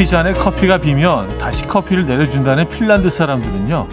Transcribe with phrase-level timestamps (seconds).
[0.00, 3.86] 커피 잔에 커피가 비면 다시 커피를 내려준다는 핀란드 사람들은요.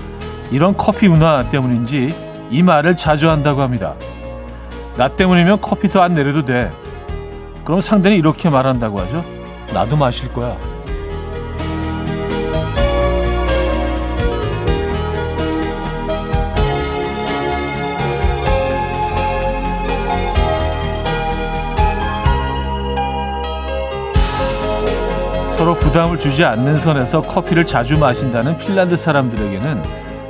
[0.51, 2.15] 이런 커피 문화 때문인지
[2.49, 3.93] 이 말을 자주 한다고 합니다.
[4.95, 6.71] 나 때문이면 커피 더안 내려도 돼.
[7.65, 9.25] 그럼 상대는 이렇게 말한다고 하죠.
[9.73, 10.55] 나도 마실 거야.
[25.67, 29.83] 서로 부담을 주지 않는 선에서 커피를 자주 마신다는 핀란드 사람들에게는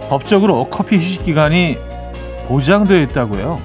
[0.09, 1.77] 법적으로 커피 휴식 기간이
[2.47, 3.61] 보장되어 있다고요.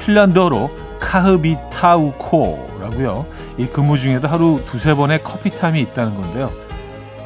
[0.00, 0.70] 핀란드어로
[1.00, 3.24] 카흐비타우코라고요.
[3.56, 6.52] 이 근무 중에도 하루 두세 번의 커피 타임이 있다는 건데요.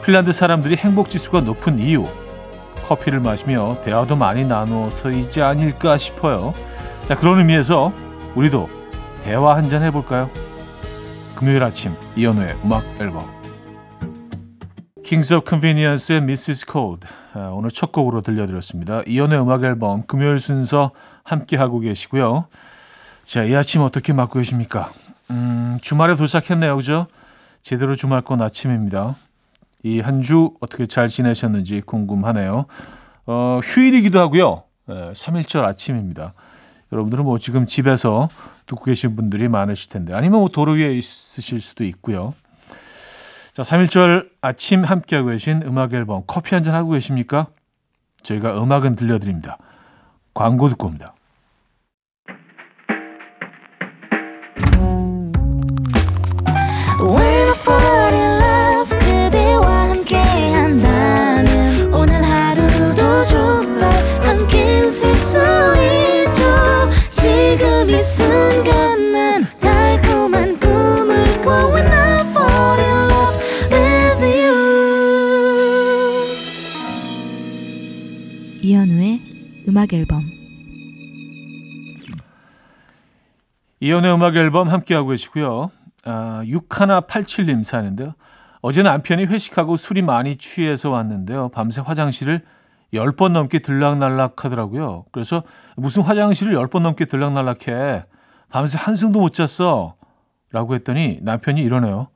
[0.04, 2.06] 핀란드 사람들이 행복 지수가 높은 이유
[2.84, 6.54] 커피를 마시며 대화도 많이 나누어서이지 아닐까 싶어요.
[7.06, 7.92] 자 그런 의미에서
[8.36, 8.70] 우리도
[9.24, 10.30] 대화 한 잔 해볼까요?
[11.34, 13.39] 금요일 아침 이연우의 음악 앨범
[15.18, 16.66] Of Convenience의 Mrs.
[16.70, 19.02] Cold 아, 오늘 첫 곡으로 들려드렸습니다.
[19.06, 20.92] 이연의 음악 앨범 금요일 순서
[21.24, 22.46] 함께 하고 계시고요.
[23.24, 24.90] 자, 이 아침 어떻게 맞고 계십니까?
[25.30, 27.06] 음, 주말에 도착했네요, 그죠?
[27.60, 29.16] 제대로 주말권 아침입니다.
[29.82, 32.66] 이 한 주 어떻게 잘 지내셨는지 궁금하네요.
[33.26, 34.64] 어, 휴일이기도 하고요.
[34.86, 36.34] 네, 3일절 아침입니다.
[36.92, 38.28] 여러분들은 뭐 지금 집에서
[38.66, 42.34] 듣고 계신 분들이 많으실 텐데 아니면 뭐 도로 위에 있으실 수도 있고요.
[43.60, 47.48] 자, 3일절 아침 함께하고 계신 음악 앨범 커피 한 잔 하고 계십니까?
[48.22, 49.58] 저희가 음악은 들려드립니다.
[50.32, 51.14] 광고 듣고 옵니다.
[79.68, 80.22] 음악 앨범
[83.80, 85.70] 이연의 음악 앨범 함께하고 계시고요.
[86.04, 88.12] 아, 6187님 사는데요.
[88.60, 91.48] 어제 남편이 회식하고 술이 많이 취해서 왔는데요.
[91.48, 92.42] 밤새 화장실을
[92.92, 95.06] 10번 넘게 들락날락 하더라고요.
[95.12, 95.42] 그래서
[95.76, 98.04] 무슨 화장실을 10번 넘게 들락날락 해.
[98.50, 99.94] 밤새 한숨도 못 잤어.
[100.52, 102.08] 라고 했더니 남편이 이러네요.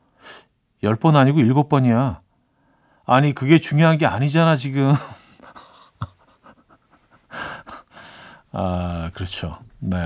[0.83, 2.19] 10번 아니고 7번이야.
[3.07, 4.93] 아니, 그게 중요한 게 아니잖아, 지금.
[8.55, 9.59] 아, 그렇죠.
[9.81, 9.99] 네.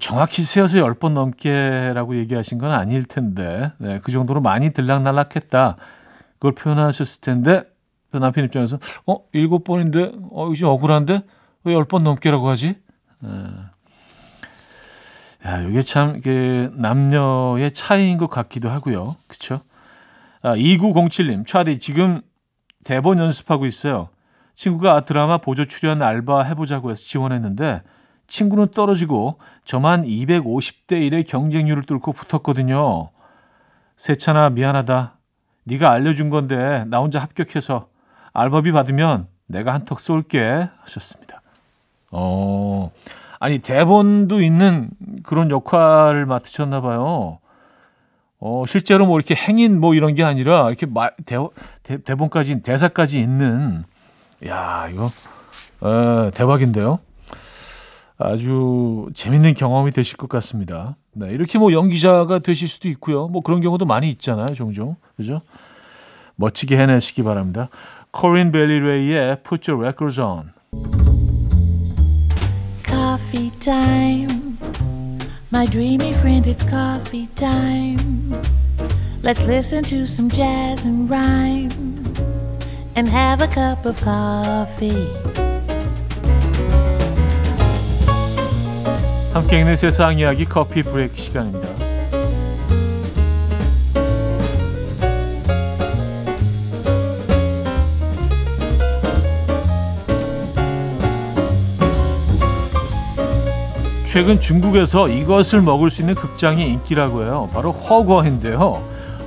[0.00, 5.76] 정확히 세어서 10번 넘게라고 얘기하신 건 아닐 텐데, 네, 그 정도로 많이 들락날락했다.
[6.34, 7.62] 그걸 표현하셨을 텐데,
[8.10, 11.22] 그 남편 입장에서, 어, 7번인데, 어, 이제 억울한데?
[11.64, 12.76] 왜 10번 넘게라고 하지?
[13.20, 13.30] 네.
[15.46, 19.16] 야, 이게 참, 이게 남녀의 차이인 것 같기도 하고요.
[19.28, 19.60] 그쵸?
[20.42, 22.20] 아, 2907님, 차디, 지금
[22.84, 24.08] 대본 연습하고 있어요.
[24.58, 27.80] 친구가 드라마 보조 출연 알바 해보자고 해서 지원했는데
[28.26, 33.10] 친구는 떨어지고 저만 250대 1의 경쟁률을 뚫고 붙었거든요.
[33.96, 35.16] 세찬아 미안하다.
[35.62, 37.86] 네가 알려준 건데 나 혼자 합격해서
[38.32, 41.40] 알바비 받으면 내가 한턱 쏠게 하셨습니다.
[42.10, 42.90] 어,
[43.38, 44.90] 아니 대본도 있는
[45.22, 47.38] 그런 역할을 맡으셨나 봐요.
[48.40, 51.36] 어, 실제로 뭐 이렇게 행인 뭐 이런 게 아니라 이렇게 말, 대,
[51.84, 53.84] 대, 대본까지 대사까지 있는
[54.46, 55.10] 야, 이거
[55.82, 57.00] 에, 대박인데요.
[58.18, 60.96] 아주 재밌는 경험이 되실 것 같습니다.
[61.12, 63.28] 네, 이렇게 뭐 연기자가 되실 수도 있고요.
[63.28, 64.96] 뭐 그런 경우도 많이 있잖아요, 종종.
[65.16, 65.40] 그죠?
[66.36, 67.68] 멋지게 해내시기 바랍니다.
[68.10, 70.52] 코린 벨리 레이의 Put Your Records On.
[72.84, 74.56] Coffee time.
[75.52, 78.34] My dreamy friend, it's coffee time.
[79.22, 81.97] Let's listen to some jazz and rhyme.
[82.98, 85.06] And have a cup of coffee.
[89.32, 91.68] 함께 있는 세상 이야기 커피 브레이크 시간입니다.
[104.06, 107.46] 최근 중국에서 이것을 먹을 수 있는 극장이 인기라고 해요.
[107.52, 108.82] 바로 허거인데요.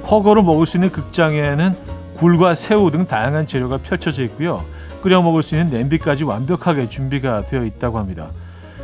[0.10, 1.91] 허거로 먹을 수 있는 극장에는
[2.22, 4.64] 굴과 새우 등 다양한 재료가 펼쳐져 있고요.
[5.02, 8.30] 끓여 먹을 수 있는 냄비까지 완벽하게 준비가 되어 있다고 합니다.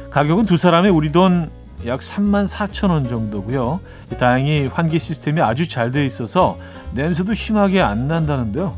[0.09, 1.51] 가격은 두 사람의 우리 돈
[1.85, 3.79] 약 3만 4천 원 정도고요.
[4.19, 6.57] 다행히 환기 시스템이 아주 잘 되어 있어서
[6.93, 8.75] 냄새도 심하게 안 난다는데요.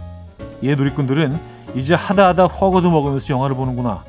[0.62, 1.40] 이에 누리꾼들은
[1.76, 4.04] 이제 하다 하다 허거도 먹으면서 영화를 보는구나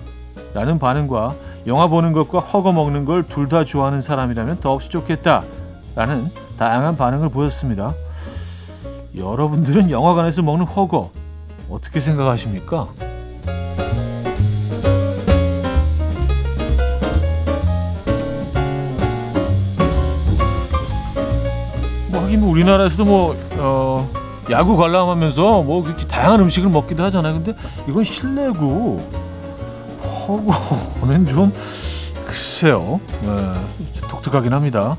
[0.55, 1.37] 라는 반응과
[1.69, 5.45] 영화 보는 것과 허거 먹는 걸 둘 다 좋아하는 사람이라면 더없이 좋겠다
[5.95, 7.95] 라는 다양한 반응을 보였습니다.
[9.17, 11.11] 여러분들은 영화관에서 먹는 허거
[11.69, 12.89] 어떻게 생각하십니까?
[22.09, 24.09] 뭐뭐 우리나라에서도 뭐 어,
[24.51, 27.35] 야구 관람하면서 뭐 그렇게 다양한 음식을 먹기도 하잖아요.
[27.35, 27.55] 근데
[27.89, 29.05] 이건 실내고
[30.03, 31.53] 허거는 좀
[32.25, 33.01] 글쎄요.
[33.23, 33.29] 네,
[34.09, 34.97] 독특하긴 합니다.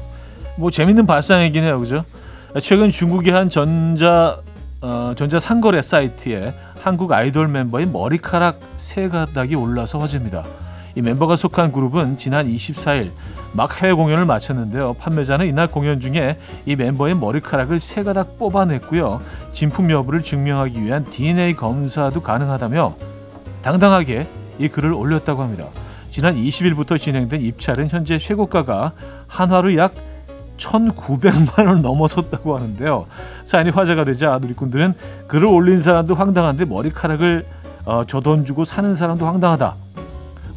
[0.58, 2.04] 뭐 재밌는 발상이긴 해요, 그죠?
[2.60, 4.42] 최근 중국의 한 전자
[4.82, 10.44] 어, 전자 상거래 사이트에 한국 아이돌 멤버의 머리카락 세 가닥이 올라서 화제입니다.
[10.96, 13.12] 이 멤버가 속한 그룹은 지난 24일
[13.54, 14.96] 막 해외 공연을 마쳤는데요.
[14.96, 19.22] 판매자는 이날 공연 중에 이 멤버의 머리카락을 세 가닥 뽑아냈고요.
[19.54, 22.96] 진품 여부를 증명하기 위한 DNA 검사도 가능하다며
[23.62, 24.28] 당당하게
[24.60, 25.68] 이 글을 올렸다고 합니다.
[26.10, 28.92] 지난 20일부터 진행된 입찰은 현재 최고가가
[29.28, 29.94] 한화로 약
[30.62, 33.06] 1,900만 원 넘어섰다고 하는데요.
[33.44, 34.94] 사연이 화제가 되자 누리꾼들은
[35.28, 37.46] 글을 올린 사람도 황당한데 머리카락을
[37.86, 39.76] 어, 저돈 주고 사는 사람도 황당하다.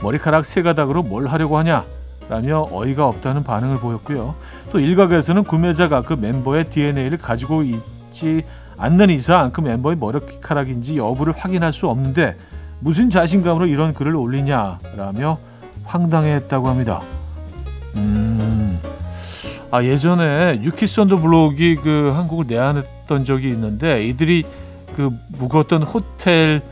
[0.02, 1.84] 머리카락 세 가닥으로 뭘 하려고 하냐?
[2.28, 4.34] 라며 어이가 없다는 반응을 보였고요.
[4.70, 8.42] 또 일각에서는 구매자가 그 멤버의 DNA를 가지고 있지
[8.78, 12.36] 않는 이상 그 멤버의 머리카락인지 여부를 확인할 수 없는데
[12.80, 15.38] 무슨 자신감으로 이런 글을 올리냐라며
[15.84, 17.00] 황당해했다고 합니다.
[17.96, 18.78] 음,
[19.74, 24.44] 아 예전에 유키선더 블록이 그 한국을 내한했던 적이 있는데 이들이
[24.94, 26.62] 그 묵었던 호텔을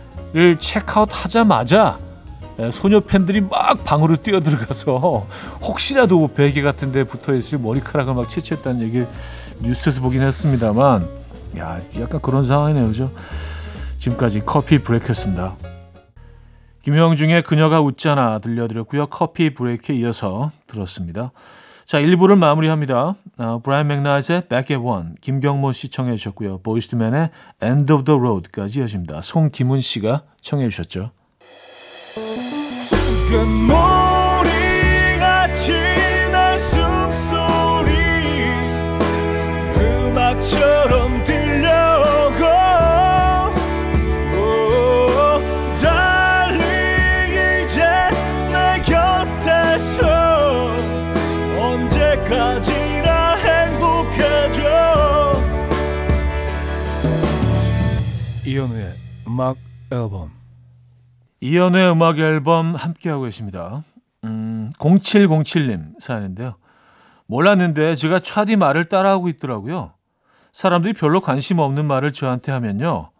[0.61, 1.99] 체크아웃 하자마자
[2.61, 5.27] 예, 소녀 팬들이 막 방으로 뛰어들어가서
[5.63, 9.09] 혹시라도 뭐 베개 같은 데 붙어있을 머리카락을 막 채취했다는 얘기를
[9.61, 11.09] 뉴스에서 보긴 했습니다만
[11.59, 12.87] 야 약간 그런 상황이네요.
[12.87, 13.11] 그죠?
[13.99, 15.57] 지금까지 커피 브레이크였습니다.
[16.85, 19.07] 김영중의 그녀가 웃잖아 들려드렸고요.
[19.07, 21.33] 커피 브레이크에 이어서 들었습니다
[21.93, 23.17] 자 1부를 마무리합니다.
[23.37, 26.61] 어, 브라이언 맥나이트의 Back at One 김경모 씨 청해 주셨고요.
[26.63, 27.29] 보이스투맨의
[27.63, 29.21] End of the Road까지 이어집니다.
[29.21, 31.11] 송기문 씨가 청해 주셨죠
[58.45, 58.95] 이현우의
[59.29, 59.57] 음악
[59.93, 60.33] 앨범
[61.41, 63.85] 이연의 음악 앨범 함께하고 계십니다.
[64.25, 66.55] 음, 0707님 사연인데요.
[67.27, 69.93] 몰랐는데 제가 차디 말을 따라하고 있더라고요.
[70.53, 73.11] 사람들이 별로 관심 없는 말을 저한테 하면요.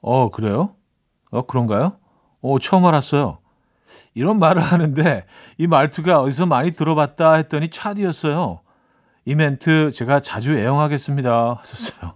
[0.00, 0.74] 어, 그래요?
[1.30, 1.96] 어, 그런가요?
[2.42, 3.38] 어, 처음 알았어요.
[4.14, 5.24] 이런 말을 하는데
[5.58, 8.60] 이 말투가 어디서 많이 들어봤다 했더니 차디였어요.
[9.24, 11.54] 이 멘트 제가 자주 애용하겠습니다.
[11.60, 12.14] 하셨어요.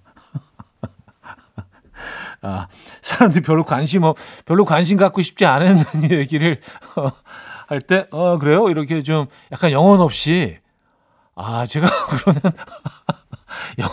[2.43, 2.69] 아,
[3.03, 4.17] 사람들이 별로 관심 없,
[4.47, 5.77] 별로 관심 갖고 싶지 않은
[6.11, 6.61] 얘기를
[6.97, 7.11] 어,
[7.67, 8.71] 할 때, 어, 그래요?
[8.71, 10.59] 이렇게 좀 약간 영혼 없이,
[11.35, 11.89] 아, 제가
[12.25, 12.41] 그러면,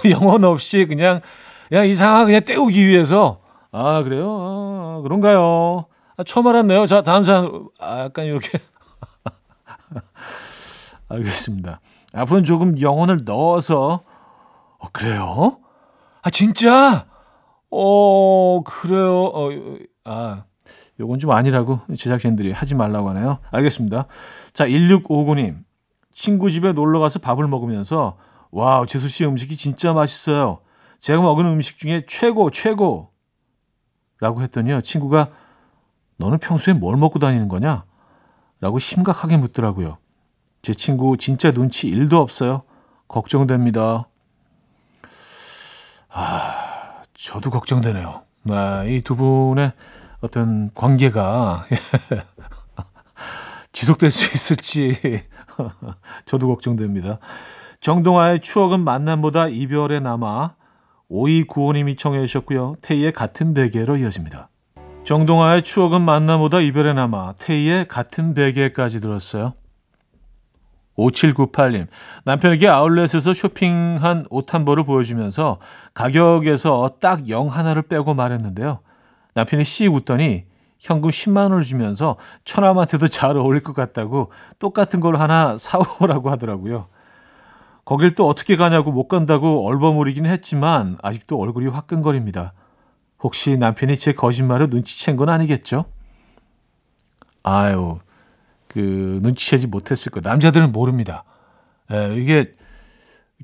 [0.12, 1.22] 영혼 없이 그냥,
[1.70, 4.28] 그냥 이 상황 그냥 때우기 위해서, 아, 그래요?
[4.40, 5.86] 아, 그런가요?
[6.16, 6.88] 아, 처음 알았네요.
[6.88, 8.60] 자, 다음 사연, 아, 약간 이렇게.
[11.10, 11.80] 알겠습니다.
[12.14, 14.04] 앞으로는 조금 영혼을 넣어서,
[14.80, 15.60] 어, 그래요?
[16.22, 17.06] 아, 진짜?
[17.70, 19.26] 어, 그래요.
[19.26, 19.50] 어,
[20.06, 20.44] 아,
[21.00, 23.40] 요건 좀 아니라고 제작진들이 하지 말라고 하네요.
[23.52, 24.08] 알겠습니다.
[24.54, 25.64] 자, 1659님.
[26.14, 28.18] 친구 집에 놀러 가서 밥을 먹으면서
[28.52, 30.60] wow, 제수씨 음식이 진짜 맛있어요.
[31.00, 33.12] 제가 먹은 음식 중에 최고, 최고.
[34.20, 34.82] 라고 했더니요.
[34.82, 35.30] 친구가
[36.18, 37.86] 너는 평소에 뭘 먹고 다니는 거냐?
[38.60, 40.00] 라고 심각하게 묻더라고요.
[40.64, 42.64] 제 친구 진짜 눈치 1도 없어요.
[43.08, 44.10] 걱정됩니다.
[46.10, 46.57] 아,
[47.28, 48.22] 저도 걱정되네요.
[48.52, 49.74] 아, 이두 분의
[50.22, 51.66] 어떤 관계가
[53.74, 54.96] 지속될 수 있을지
[56.26, 57.20] 저도 걱정됩니다.
[57.82, 60.56] 정동아의 추억은 만남보다 이별에 남아
[61.12, 62.76] 5295님이 청해 주셨고요.
[62.82, 64.48] 테이의 같은 베개로 이어집니다.
[65.04, 69.54] 정동아의 추억은 만남보다 이별에 남아 테이의 같은 베개까지 들었어요.
[70.98, 71.88] 5798님,
[72.26, 75.60] 남편에게 아울렛에서 쇼핑한 옷 한 벌을 보여주면서
[75.94, 78.80] 가격에서 딱 0 하나를 빼고 말했는데요.
[79.36, 80.46] 남편이 씩 웃더니
[80.80, 86.88] 현금 10만 원을 주면서 처남한테도 잘 어울릴 것 같다고 똑같은 걸 하나 사오라고 하더라고요.
[87.86, 92.54] 거길 또 어떻게 가냐고 못 간다고 얼버무리긴 했지만 아직도 얼굴이 화끈거립니다.
[93.20, 95.86] 혹시 남편이 제 거짓말을 눈치챈 건 아니겠죠?
[97.44, 98.00] 아유,
[98.78, 100.20] 그 눈치채지 못했을 거.
[100.22, 101.24] 남자들은 모릅니다.
[101.92, 102.46] 예, 이게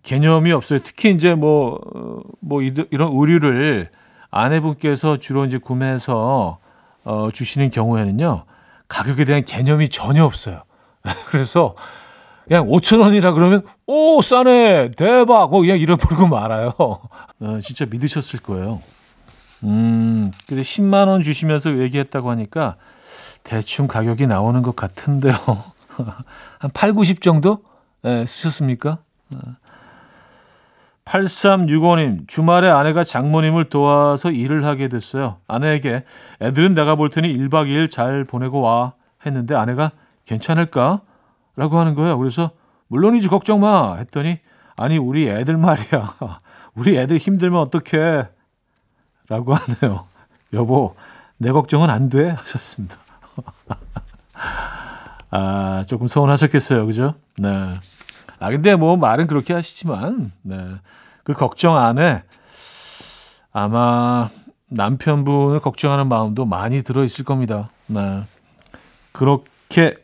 [0.03, 0.77] 개념이 없어요.
[0.83, 3.89] 특히 이제 뭐, 어, 뭐, 이런 의류를
[4.29, 6.59] 아내분께서 주로 이제 구매해서
[7.03, 8.45] 어, 주시는 경우에는요,
[8.87, 10.61] 가격에 대한 개념이 전혀 없어요.
[11.29, 11.73] 그래서
[12.47, 16.73] 그냥 5천 원이라 그러면 오 싸네 대박 뭐 그냥 이래 버리고 말아요.
[16.77, 18.81] 어, 진짜 믿으셨을 거예요.
[19.63, 22.75] 음 근데 10만 원 주시면서 얘기했다고 하니까
[23.43, 25.33] 대충 가격이 나오는 것 같은데요.
[26.59, 27.63] 한 8, 90 정도
[28.01, 28.99] 네, 쓰셨습니까?
[31.05, 35.37] 8365님, 주말에 아내가 장모님을 도와서 일을 하게 됐어요.
[35.47, 36.03] 아내에게
[36.41, 38.93] 애들은 내가 볼 테니 1박 2일 잘 보내고 와
[39.25, 39.91] 했는데 아내가
[40.25, 41.01] 괜찮을까?
[41.55, 42.17] 라고 하는 거예요.
[42.17, 42.51] 그래서
[42.87, 44.39] 물론이지 걱정 마 했더니
[44.75, 46.15] 아니 우리 애들 말이야.
[46.75, 48.27] 우리 애들 힘들면 어떡해?
[49.29, 50.07] 라고 하네요.
[50.53, 50.95] 여보,
[51.37, 52.97] 내 걱정은 안 돼 하셨습니다.
[55.31, 56.85] 아, 조금 서운하셨겠어요.
[56.85, 57.15] 그죠?
[57.37, 57.73] 네.
[58.39, 60.75] 아, 근데 뭐 말은 그렇게 하시지만, 네.
[61.23, 62.23] 그 걱정 안에
[63.51, 64.29] 아마
[64.67, 67.69] 남편분을 걱정하는 마음도 많이 들어 있을 겁니다.
[67.87, 68.23] 네.
[69.11, 69.95] 그렇게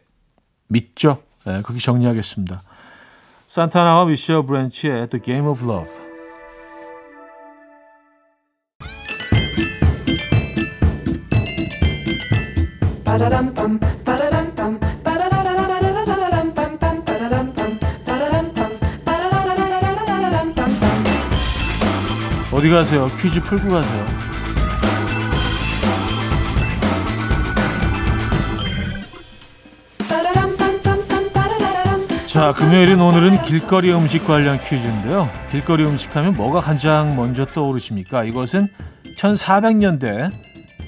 [0.68, 1.22] 믿죠.
[1.46, 2.62] 네, 그렇게 정리하겠습니다.
[3.48, 6.09] 산타나와 미셸 브랜치의 The Game of Love.
[22.54, 23.10] 어디 가세요?
[23.20, 24.06] 퀴즈 풀고 가세요.
[32.26, 35.30] 자, 금요일인 오늘은 길거리 음식 관련 퀴즈인데요.
[35.52, 38.24] 길거리 음식 하면 뭐가 가장 먼저 떠오르십니까?
[38.24, 38.68] 이것은
[39.18, 40.32] 1400년대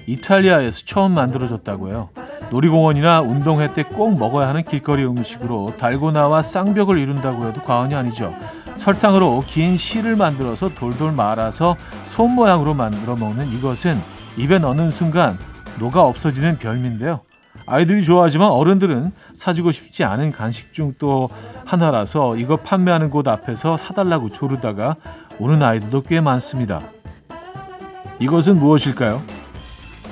[0.07, 2.09] 이탈리아에서 처음 만들어졌다고요.
[2.51, 8.33] 놀이공원이나 운동회 때 꼭 먹어야 하는 길거리 음식으로 달고나와 쌍벽을 이룬다고 해도 과언이 아니죠.
[8.77, 13.97] 설탕으로 긴 실을 만들어서 돌돌 말아서 손 모양으로 만들어 먹는 이것은
[14.37, 15.37] 입에 넣는 순간
[15.79, 17.21] 녹아 없어지는 별미인데요.
[17.67, 21.29] 아이들이 좋아하지만 어른들은 사주고 싶지 않은 간식 중 또
[21.65, 24.95] 하나라서 이거 판매하는 곳 앞에서 사달라고 조르다가
[25.39, 26.81] 오는 아이들도 꽤 많습니다.
[28.19, 29.21] 이것은 무엇일까요?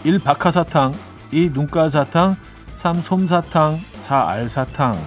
[0.04, 0.20] 1.
[0.20, 0.94] 박하사탕
[1.32, 1.52] 2.
[1.52, 2.36] 눈가사탕
[2.74, 3.02] 3.
[3.02, 4.30] 솜사탕 4.
[4.30, 4.98] 알사탕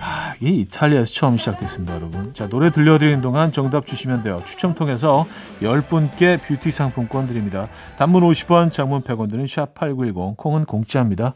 [0.00, 2.32] 아, 이게 이탈리아에서 처음 시작됐습니다, 여러분.
[2.32, 4.40] 자, 노래 들려드리는 동안 정답 주시면 돼요.
[4.44, 5.26] 추첨 통해서
[5.60, 7.68] 10분께 뷰티 상품권 드립니다.
[7.98, 11.34] 단문 50원, 장문 100원 드는 샵8910, 콩은 공짜입니다.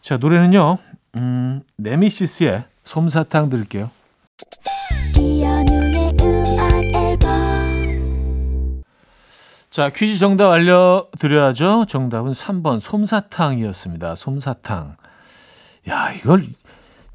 [0.00, 0.78] 자, 노래는요,
[1.16, 3.90] 음, 네미시스의 솜사탕 들을게요.
[9.72, 11.86] 자, 퀴즈 정답 알려드려야죠.
[11.88, 14.14] 정답은 3번 솜사탕이었습니다.
[14.16, 14.96] 솜사탕.
[15.88, 16.44] 야, 이걸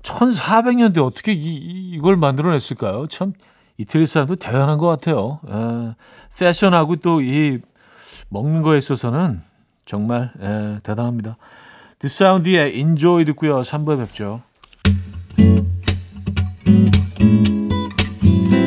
[0.01, 3.07] 1400년대 어떻게 이, 이- 이걸 만들어냈을까요?
[3.09, 3.33] 참
[3.77, 5.39] 이태리 사람도 대단한 것 같아요.
[5.47, 5.93] 에,
[6.37, 7.59] 패션하고 또 이
[8.29, 9.41] 먹는 거에 있어서는
[9.85, 11.37] 정말 에, 대단합니다.
[11.99, 13.61] 디사운드의 Enjoy 듣고요.
[13.61, 14.41] 3부에 뵙죠.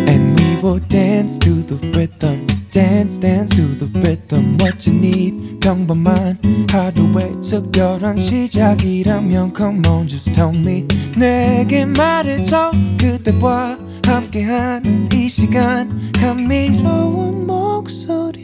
[0.07, 2.47] And we will dance to the rhythm.
[2.71, 4.57] Dance, dance to the rhythm.
[4.61, 6.39] What you need, 평범한
[6.71, 10.87] 하루의 특별한 시작이라면 Come on, just tell me.
[11.19, 12.71] 내게 말해줘.
[12.97, 16.13] 그대와 함께한 이 시간.
[16.13, 18.41] 감미로운 목소리.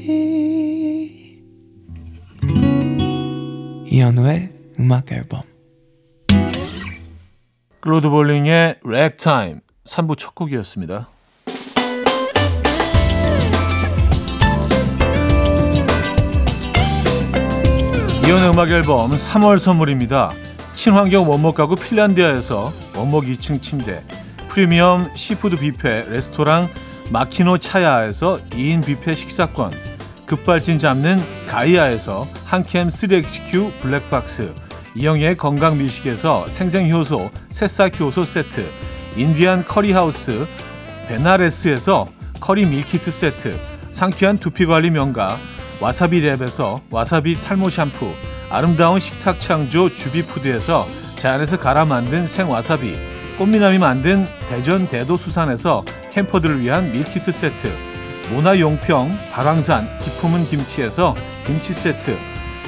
[3.86, 5.42] 이현우의 음악 앨범.
[7.80, 11.10] 클로드 볼링의 Ragtime 3부 첫 곡이었습니다.
[18.56, 20.30] 음악 앨범 3월 선물입니다.
[20.74, 24.02] 친환경 원목 가구 핀란디아에서 원목 2층 침대,
[24.48, 26.70] 프리미엄 seafood 뷔페 레스토랑
[27.10, 29.72] 마키노 차야에서 2인 뷔페 식사권,
[30.24, 34.54] 급발진 잡는 가이아에서 한캠 3XQ 블랙박스,
[34.94, 38.66] 이영의 건강 미식에서 생생효소 새싹 효소 세트,
[39.18, 40.46] Indian curry house
[41.08, 42.06] 베나레스에서
[42.40, 43.54] 커리 meal kit 세트,
[43.90, 45.36] 상쾌한 두피관리 명가
[45.80, 48.14] 와사비랩에서 와사비 탈모 샴푸,
[48.50, 50.86] 아름다운 식탁 창조 주비푸드에서
[51.16, 52.96] 자연에서 갈아 만든 생와사비,
[53.38, 57.72] 꽃미남이 만든 대전 대도수산에서 캠퍼들을 위한 meal kit 세트,
[58.30, 62.16] 모나용평 발왕산 기품은 김치에서 김치 세트,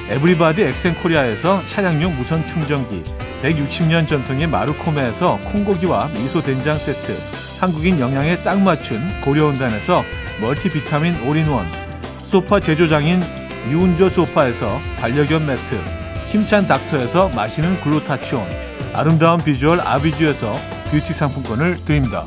[0.09, 3.03] everybody 엑센코리아에서 차량용 무선 충전기,
[3.41, 7.15] 160년 전통의 마루코메에서 콩고기와 미소 된장 세트,
[7.61, 10.03] 한국인 영양에 딱 맞춘 고려은단에서
[10.41, 11.65] multivitamin all-in-one,
[12.23, 13.21] 소파 제조장인
[13.67, 15.75] 유운조 소파에서 반려견 매트,
[16.31, 18.47] 힘찬 닥터에서 마시는 글루타치온,
[18.93, 20.55] 아름다운 비주얼 아비주에서
[20.91, 22.25] 뷰티 상품권을 드립니다.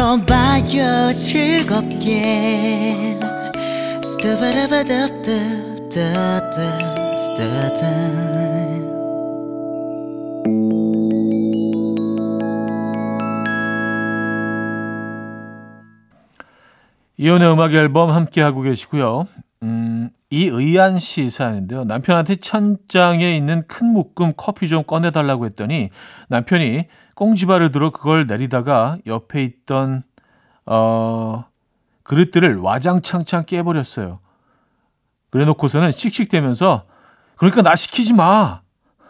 [0.00, 2.16] 들어봐요 즐겁게
[17.18, 19.26] 이혼의 음악 앨범 함께 하고 계시고요.
[20.10, 21.84] 음, 이의한 씨 사연인데요.
[21.84, 25.90] 남편한테 천장에 있는 큰 묶음 커피 좀 꺼내달라고 했더니
[26.28, 26.86] 남편이
[27.16, 30.02] 꽁지발을 들어 그걸 내리다가 옆에 있던
[30.66, 31.44] 어,
[32.04, 34.20] 그릇들을 와장창창 깨버렸어요.
[35.30, 36.86] 그래놓고서는 씩씩대면서
[37.36, 38.60] 그러니까 나 시키지 마.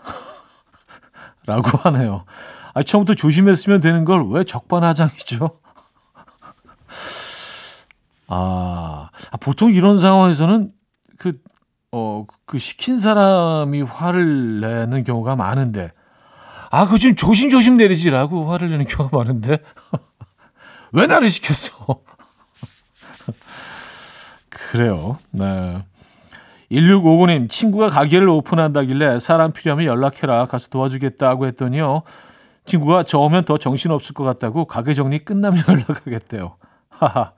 [1.47, 2.25] 라고 하네요.
[2.75, 5.59] 아, 처음부터 조심했으면 되는 걸 왜 적반하장이죠?
[8.29, 10.73] 아, 아, 보통 이런 상황에서는
[11.21, 11.39] 그,
[11.93, 15.93] 어, 그 시킨 사람이 화를 내는 경우가 많은데,
[16.71, 19.59] 아, 그 좀 조심조심 내리지라고 화를 내는 경우가 많은데,
[20.93, 22.01] 왜 나를 시켰어?
[24.49, 25.19] 그래요.
[25.31, 25.85] 네.
[26.73, 30.47] 1659님, 친구가 가게를 오픈한다길래 사람 필요하면 연락해라.
[30.47, 32.03] 가서 도와주겠다고 했더니요.
[32.65, 36.57] 친구가 저 오면 더 정신없을 것 같다고 가게 정리 끝나면 연락하겠대요.
[36.89, 37.33] 하하.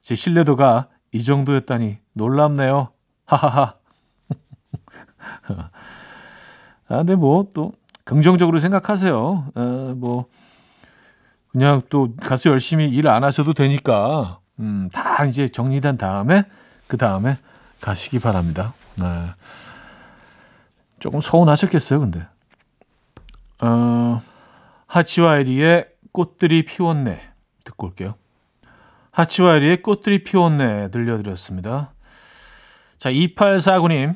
[0.00, 2.91] 제 신뢰도가 이 정도였다니 놀랍네요.
[3.26, 3.74] 하하하.
[6.88, 7.72] 아, 근데 뭐 또
[8.04, 9.46] 긍정적으로 생각하세요.
[9.54, 10.26] 어, 뭐
[11.52, 16.44] 그냥 또 가서 열심히 일 안 하셔도 되니까 음, 다 이제 정리된 다음에
[16.86, 17.36] 그 다음에
[17.80, 18.74] 가시기 바랍니다.
[18.96, 19.06] 네.
[20.98, 22.26] 조금 서운하셨겠어요, 근데.
[23.60, 24.22] 어,
[24.86, 27.20] 하치와 에리의 꽃들이 피웠네
[27.64, 28.14] 듣고 올게요.
[29.12, 31.91] 하치와 에리의 꽃들이 피웠네 들려드렸습니다.
[33.02, 34.14] 자, 2849님.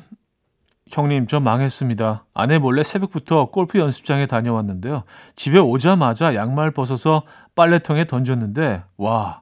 [0.89, 2.25] 형님, 저 망했습니다.
[2.33, 5.03] 아내 몰래 새벽부터 골프 연습장에 다녀왔는데요.
[5.35, 7.23] 집에 오자마자 양말 벗어서
[7.53, 9.41] 빨래통에 던졌는데, 와,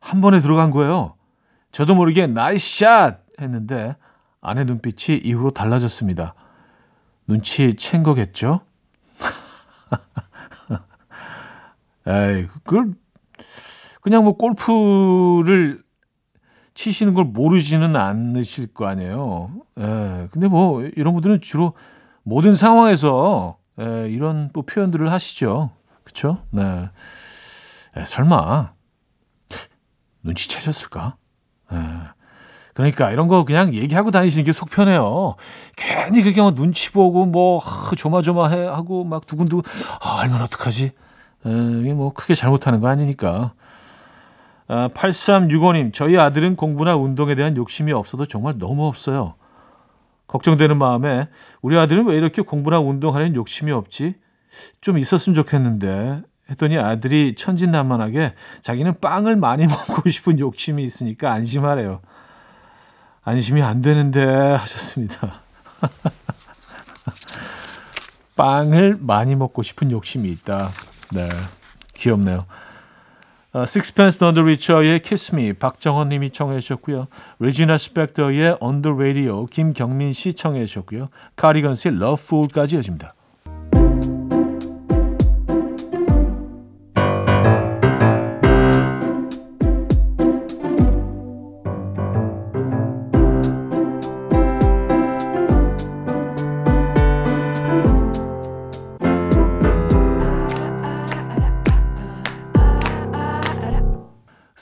[0.00, 1.14] 한 번에 들어간 거예요.
[1.72, 3.18] 저도 모르게 nice shot!
[3.38, 3.96] 했는데,
[4.40, 6.32] 아내 눈빛이 이후로 달라졌습니다.
[7.26, 8.62] 눈치 챈 거겠죠?
[12.08, 12.94] 에이, 그걸
[14.00, 15.82] 그냥 뭐 골프를
[16.74, 19.50] 치시는 걸 모르지는 않으실 거 아니에요.
[19.80, 20.28] 예.
[20.30, 21.74] 근데 뭐 이런 분들은 주로
[22.22, 25.70] 모든 상황에서 예, 이런 또 표현들을 하시죠.
[26.04, 26.42] 그렇죠?
[26.50, 26.88] 네.
[27.96, 28.72] 예, 설마
[30.22, 31.16] 눈치채셨을까?
[31.72, 31.76] 예.
[32.74, 35.34] 그러니까 이런 거 그냥 얘기하고 다니시는 게 속 편해요.
[35.76, 40.84] 괜히 그렇게 막 눈치 보고 뭐 하, 조마조마해 하고 막 두근두근 아, 알면 어떡하지?
[41.46, 43.54] 에, 이게 뭐 크게 잘못하는 거 아니니까.
[44.72, 49.34] 아, 8365님, 저희 아들은 공부나 운동에 대한 욕심이 없어도 정말 너무 없어요.
[50.28, 51.26] 걱정되는 마음에
[51.60, 54.14] 우리 아들은 왜 이렇게 공부나 운동하는 욕심이 없지?
[54.80, 62.00] 좀 있었으면 좋겠는데 했더니 아들이 천진난만하게 자기는 빵을 많이 먹고 싶은 욕심이 있으니까 안심하래요.
[63.24, 65.40] 안심이 안 되는데 하셨습니다.
[68.36, 70.70] 빵을 많이 먹고 싶은 욕심이 있다.
[71.12, 71.28] 네,
[71.94, 72.46] 귀엽네요.
[73.52, 77.08] 어, Sixpence None the Richer의 Kiss Me 박정원 님이 청해 주셨고요.
[77.40, 81.08] 레지나 스펙터의 On the Radio 김경민 씨 청해 주셨고요.
[81.36, 83.14] 카리건스의 Love Fool까지 이어집니다.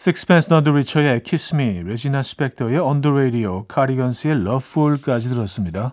[0.08, 5.92] Sixpence the Richer의 Kiss Me, 레지나 스펙터의 On the Radio, 카리건스의 Love Fool까지 들었습니다.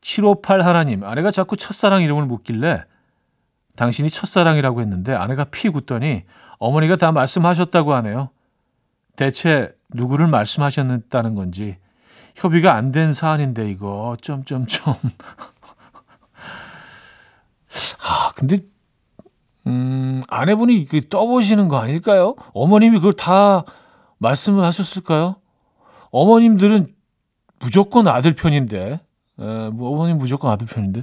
[0.00, 2.84] 758 하나님, 아내가 자꾸 첫사랑 이름을 묻길래
[3.76, 6.24] 당신이 첫사랑이라고 했는데 아내가 피 굳더니
[6.58, 8.30] 어머니가 다 말씀하셨다고 하네요.
[9.16, 11.76] 대체 누구를 말씀하셨다는 건지
[12.34, 14.94] 협의가 안 된 사안인데 이거 점점점.
[18.02, 18.60] 아 근데
[19.68, 22.34] 음, 아내분이 그 떠보시는 거 아닐까요?
[22.54, 23.64] 어머님이 그걸 다
[24.16, 25.36] 말씀을 하셨을까요?
[26.10, 26.94] 어머님들은
[27.60, 29.00] 무조건 아들 편인데,
[29.40, 31.02] 에, 뭐 어머님 무조건 아들 편인데,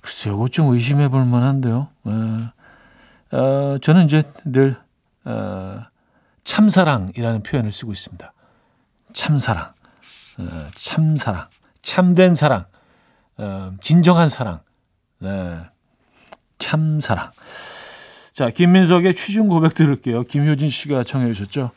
[0.00, 1.88] 글쎄요, 이거 좀 의심해 볼 만한데요.
[2.06, 4.76] 에, 어, 저는 이제 늘,
[5.24, 5.80] 어,
[6.44, 8.32] 참사랑이라는 표현을 쓰고 있습니다.
[9.12, 9.72] 참사랑,
[10.38, 11.48] 어, 참사랑,
[11.82, 12.66] 참된 사랑,
[13.36, 14.60] 어, 진정한 사랑,
[15.18, 15.58] 네,
[16.58, 17.32] 참사랑.
[18.40, 20.22] 자, 김민석의 취중 고백 들을게요.
[20.22, 21.72] 김효진 씨가 청해 주셨죠.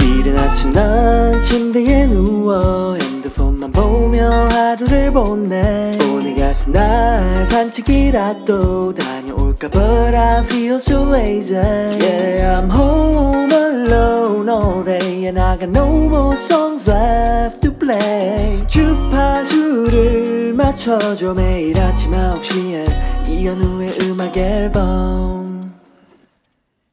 [0.00, 10.14] 이른 아침 난 침대에 누워 핸드폰만 보며 하루를 보내 오늘 같은 날 산책이라도 다녀올까 But
[10.14, 16.36] I feel so lazy Yeah I'm home alone all day And I got no more
[16.36, 25.74] songs left to play 주파수를 맞춰줘 매일 아침 9시에 이현우의 음악 앨범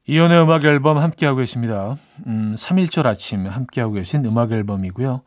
[0.08, 1.96] 이연의 음악 앨범 함께하고 계십니다.
[2.28, 5.22] 음, 3일절 아침 함께하고 계신 음악 앨범이고요.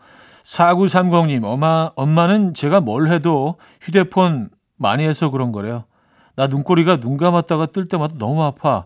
[0.44, 5.84] 4930님, 엄마, 엄마는 제가 뭘 해도 휴대폰 많이 해서 그런 거래요.
[6.36, 8.84] 나 눈꼬리가 눈 감았다가 뜰 때마다 너무 아파.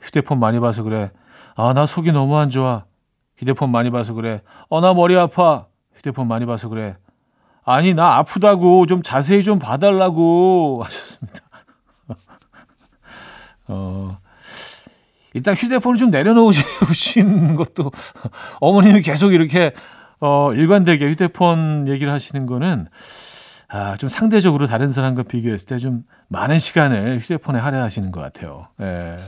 [0.00, 1.10] 휴대폰 많이 봐서 그래.
[1.56, 2.84] 아, 나 속이 너무 안 좋아.
[3.36, 4.42] 휴대폰 많이 봐서 그래.
[4.68, 5.66] 어, 나 머리 아파.
[5.96, 6.96] 휴대폰 많이 봐서 그래.
[7.70, 11.40] 아니, 나 아프다고 좀 자세히 좀 봐달라고 하셨습니다.
[13.68, 14.18] 어,
[15.34, 17.90] 일단 휴대폰을 좀 내려놓으시는 것도
[18.60, 19.72] 어머님이 계속 이렇게
[20.18, 22.88] 어, 일관되게 휴대폰 얘기를 하시는 거는
[23.68, 28.68] 아, 좀 상대적으로 다른 사람과 비교했을 때 좀 많은 시간을 휴대폰에 할애하시는 것 같아요.
[28.80, 29.18] 예.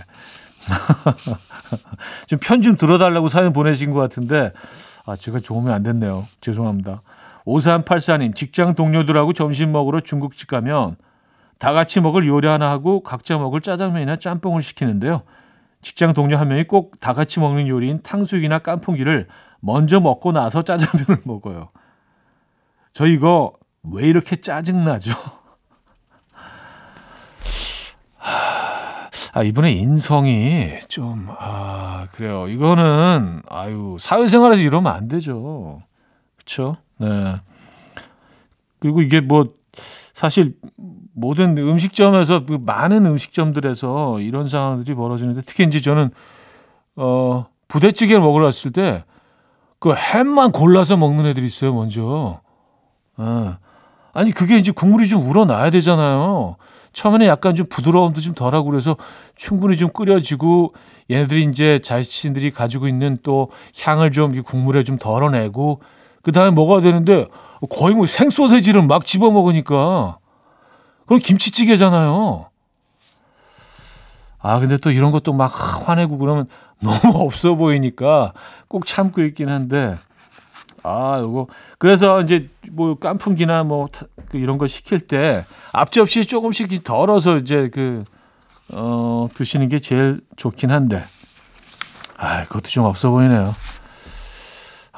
[2.27, 4.53] 좀편좀 들어달라고 사연 보내신 것 같은데
[5.05, 6.27] 아, 제가 도움이 안 됐네요.
[6.41, 7.03] 죄송합니다.
[7.47, 10.97] 5384님, 직장 동료들하고 점심 먹으러 중국집 가면
[11.59, 15.23] 다 같이 먹을 요리 하나 하고 각자 먹을 짜장면이나 짬뽕을 시키는데요.
[15.83, 19.29] 직장 동료 한 명이 꼭 다 같이 먹는 요리인 탕수육이나 깐풍기를
[19.61, 21.71] 먼저 먹고 나서 짜장면을 먹어요.
[22.93, 25.13] 저 이거 왜 이렇게 짜증나죠?
[29.33, 32.49] 아, 이분의 인성이 좀, 아, 그래요.
[32.49, 35.83] 이거는, 아유, 사회생활에서 이러면 안 되죠.
[36.51, 36.77] 그쵸?
[36.99, 37.37] 네.
[38.81, 39.47] 그리고 이게 뭐,
[40.13, 40.57] 사실
[41.13, 46.11] 모든 음식점에서 그 많은 음식점들에서 이런 상황들이 벌어지는데 특히 이제 저는
[46.97, 49.05] 어 부대찌개 먹으러 갔을 때
[49.81, 52.41] 그 햄만 골라서 먹는 애들이 있어요 먼저.
[53.17, 53.57] 어.
[54.13, 56.57] 아니 그게 이제 국물이 좀 우러나야 되잖아요.
[56.93, 58.97] 처음에는 약간 좀 부드러움도 좀 덜하고 그래서
[59.37, 60.75] 충분히 좀 끓여지고
[61.11, 63.51] 얘네들이 이제 자신들이 가지고 있는 또
[63.83, 65.81] 향을 좀 이 국물에 좀 덜어내고
[66.23, 67.27] 그 다음에 먹어야 되는데
[67.71, 70.19] 거의 뭐 생소세지를 막 집어 먹으니까
[71.07, 72.47] 그럼 김치찌개잖아요.
[74.39, 75.53] 아 근데 또 이런 것도 막
[75.87, 76.47] 화내고 그러면
[76.81, 78.33] 너무 없어 보이니까
[78.69, 79.97] 꼭 참고 있긴 한데
[80.83, 87.69] 아 요거 그래서 이제 뭐 깐풍기나 뭐그 이런 거 시킬 때 앞접시에 조금씩 덜어서 이제
[87.73, 88.05] 그
[88.73, 91.05] 어, 드시는 게 제일 좋긴 한데
[92.17, 93.55] 아 그것도 좀 없어 보이네요.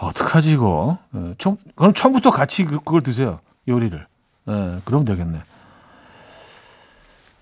[0.03, 0.99] 아, 어떡하지 이거?
[1.15, 3.39] 예, 총, 그럼 처음부터 같이 그- 그걸 드세요
[3.69, 4.05] 요리를.
[4.49, 5.41] 예, 그럼 되겠네.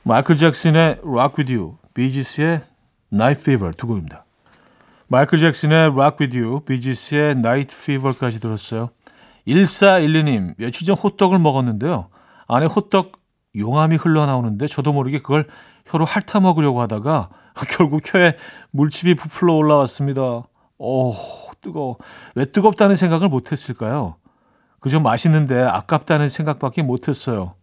[0.03, 2.61] 마이클 잭슨의 Rock With You, 비지스의
[3.13, 4.25] Night Fever 두 곡입니다.
[5.09, 8.91] 마이클 잭슨의 Rock With You, 비지스의 Night Fever까지 들었어요.
[9.47, 12.09] 1412님, 며칠 전 호떡을 먹었는데요.
[12.47, 13.13] 안에 호떡
[13.57, 15.47] 용암이 흘러나오는데 저도 모르게 그걸
[15.87, 17.31] 혀로 핥아 먹으려고 하다가
[17.77, 18.35] 결국 혀에
[18.71, 20.43] 물집이 부풀러 올라왔습니다.
[20.79, 21.15] 오,
[21.63, 21.99] 뜨거워.
[22.35, 24.17] 왜 뜨겁다는 생각을 못 했을까요?
[24.81, 27.55] 그저 맛있는데 아깝다는 생각밖에 못 했어요.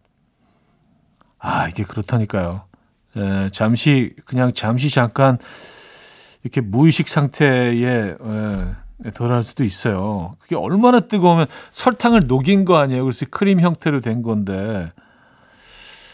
[1.39, 2.63] 아, 이게 그렇다니까요.
[3.15, 5.37] 에, 잠시, 그냥 잠시 잠깐
[6.43, 10.35] 이렇게 무의식 상태에 에, 덜할 수도 있어요.
[10.39, 13.03] 그게 얼마나 뜨거우면 설탕을 녹인 거 아니에요.
[13.03, 14.91] 그래서 크림 형태로 된 건데.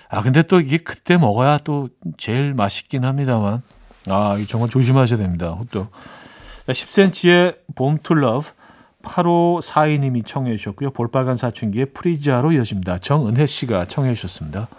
[0.10, 3.62] 아, 근데 또 이게 그때 먹어야 또 제일 맛있긴 합니다만.
[4.10, 5.52] 아, 이 정말 조심하셔야 됩니다.
[5.52, 5.92] 호떡.
[6.68, 8.50] 10cm의 봄 to love
[9.02, 10.92] 8542님이 청해 주셨고요.
[10.92, 13.00] 볼빨간 사춘기의 프리지아로 이어집니다.
[13.00, 14.70] 정은혜 씨가 청해 주셨습니다.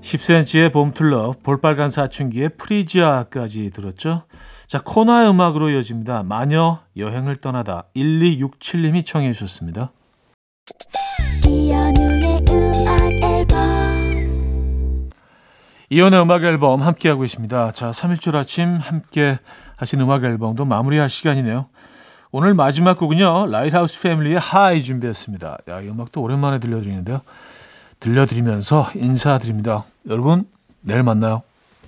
[0.00, 4.22] 10cm의 봄 to love 볼빨간 사춘기의 프리지아까지 들었죠.
[4.66, 6.22] 자, 코나의 음악으로 이어집니다.
[6.22, 9.92] 마녀 여행을 떠나다 1267님이 청해 주셨습니다.
[11.46, 13.82] 이현우의 음악 앨범
[15.90, 17.70] 이현우의 음악 앨범 함께하고 계십니다.
[17.70, 19.38] 자, 3일절 아침 함께
[19.82, 21.66] 하신 음악 앨범도 마무리할 시간이네요.
[22.30, 23.46] 오늘 마지막 곡은요.
[23.46, 25.58] Lighthouse Family의 High 준비했습니다.
[25.68, 27.20] 야, 이 음악도 오랜만에 들려드리는데요.
[27.98, 29.84] 들려드리면서 인사드립니다.
[30.08, 30.46] 여러분,
[30.82, 31.42] 내일 만나요.